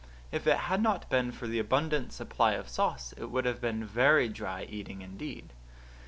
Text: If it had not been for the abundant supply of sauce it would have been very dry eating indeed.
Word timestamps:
If 0.31 0.47
it 0.47 0.57
had 0.57 0.81
not 0.81 1.07
been 1.11 1.31
for 1.31 1.45
the 1.45 1.59
abundant 1.59 2.11
supply 2.11 2.53
of 2.53 2.67
sauce 2.67 3.13
it 3.17 3.25
would 3.25 3.45
have 3.45 3.61
been 3.61 3.85
very 3.85 4.29
dry 4.29 4.63
eating 4.63 5.03
indeed. 5.03 5.53